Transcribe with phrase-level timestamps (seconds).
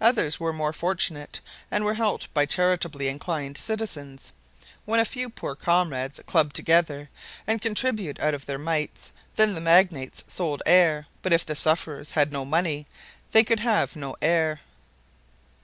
[0.00, 1.38] Others were more fortunate
[1.70, 4.32] and were helped by charitably inclined citizens.
[4.84, 7.08] When a few poor comrades clubbed together
[7.46, 12.10] and contributed out of their mites, then the magnates sold air, but if the sufferers
[12.10, 12.84] had no money,
[13.30, 14.58] they could have no air.